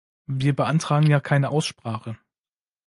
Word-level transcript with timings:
Wir 0.25 0.55
beantragen 0.55 1.05
ja 1.11 1.19
keine 1.19 1.49
Aussprache. 1.49 2.17